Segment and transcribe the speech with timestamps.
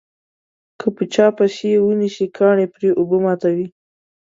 [0.79, 3.67] که په چا پسې یې ونسي کاڼي پرې اوبه ماتوي.